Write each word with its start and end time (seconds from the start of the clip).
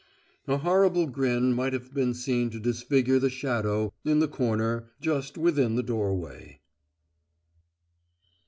A 0.47 0.57
horrible 0.57 1.05
grin 1.05 1.53
might 1.53 1.73
have 1.73 1.93
been 1.93 2.15
seen 2.15 2.49
to 2.49 2.59
disfigure 2.59 3.19
the 3.19 3.29
shadow 3.29 3.93
in 4.03 4.17
the 4.17 4.27
corner 4.27 4.87
just 4.99 5.37
within 5.37 5.75
the 5.75 5.83
doorway. 5.83 6.59